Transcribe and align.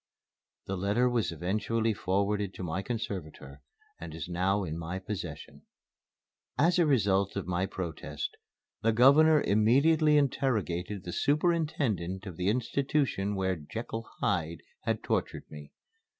The 0.65 0.77
letter 0.77 1.07
was 1.07 1.31
eventually 1.31 1.93
forwarded 1.93 2.55
to 2.55 2.63
my 2.63 2.81
conservator 2.81 3.61
and 3.99 4.15
is 4.15 4.27
now 4.27 4.63
in 4.63 4.75
my 4.75 4.97
possession. 4.97 5.61
As 6.57 6.79
a 6.79 6.87
result 6.87 7.35
of 7.35 7.45
my 7.45 7.67
protest 7.67 8.35
the 8.81 8.93
Governor 8.93 9.41
immediately 9.43 10.17
interrogated 10.17 11.03
the 11.03 11.13
superintendent 11.13 12.25
of 12.25 12.35
the 12.35 12.47
institution 12.49 13.35
where 13.35 13.55
"Jekyll 13.55 14.09
Hyde" 14.23 14.63
had 14.85 15.03
tortured 15.03 15.43
me. 15.51 15.69